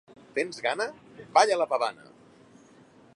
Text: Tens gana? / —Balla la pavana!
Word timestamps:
Tens 0.37 0.61
gana? 0.67 0.87
/ 1.09 1.19
—Balla 1.35 1.59
la 1.63 1.69
pavana! 1.75 2.11